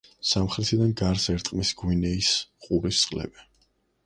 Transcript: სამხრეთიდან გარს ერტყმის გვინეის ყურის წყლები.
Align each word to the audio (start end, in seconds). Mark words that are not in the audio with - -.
სამხრეთიდან 0.27 0.95
გარს 1.01 1.27
ერტყმის 1.33 1.75
გვინეის 1.83 2.33
ყურის 2.65 3.05
წყლები. 3.05 3.47